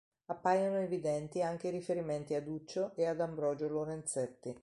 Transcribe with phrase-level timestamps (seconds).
[0.31, 4.59] Appaiono evidenti anche i riferimenti a Duccio e ad Ambrogio Lorenzetti.